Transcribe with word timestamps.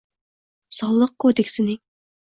Soliq 0.79 1.13
kodeksining 1.27 1.81